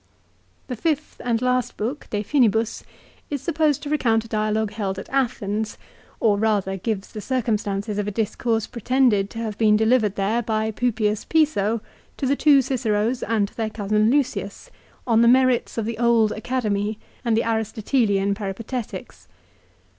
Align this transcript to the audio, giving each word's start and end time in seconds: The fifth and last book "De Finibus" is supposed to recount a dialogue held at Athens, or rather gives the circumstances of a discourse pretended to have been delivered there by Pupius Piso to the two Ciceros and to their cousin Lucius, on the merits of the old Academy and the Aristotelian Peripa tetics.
The 0.65 0.75
fifth 0.75 1.21
and 1.23 1.43
last 1.43 1.77
book 1.77 2.07
"De 2.09 2.23
Finibus" 2.23 2.83
is 3.29 3.43
supposed 3.43 3.83
to 3.83 3.89
recount 3.91 4.25
a 4.25 4.27
dialogue 4.27 4.71
held 4.71 4.97
at 4.97 5.07
Athens, 5.09 5.77
or 6.19 6.39
rather 6.39 6.75
gives 6.75 7.09
the 7.11 7.21
circumstances 7.21 7.99
of 7.99 8.07
a 8.07 8.17
discourse 8.17 8.65
pretended 8.65 9.29
to 9.29 9.37
have 9.37 9.59
been 9.59 9.77
delivered 9.77 10.15
there 10.15 10.41
by 10.41 10.71
Pupius 10.71 11.23
Piso 11.23 11.81
to 12.17 12.25
the 12.25 12.35
two 12.35 12.63
Ciceros 12.63 13.21
and 13.21 13.49
to 13.49 13.55
their 13.55 13.69
cousin 13.69 14.09
Lucius, 14.09 14.71
on 15.05 15.21
the 15.21 15.27
merits 15.27 15.77
of 15.77 15.85
the 15.85 15.99
old 15.99 16.31
Academy 16.31 16.97
and 17.23 17.37
the 17.37 17.43
Aristotelian 17.47 18.33
Peripa 18.33 18.63
tetics. 18.63 19.27